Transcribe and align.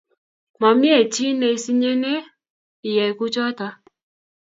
Mamie 0.59 0.99
chii 1.13 1.37
ne 1.39 1.47
isinyinnie 1.57 2.17
iyai 2.89 3.13
kuchotok 3.17 3.75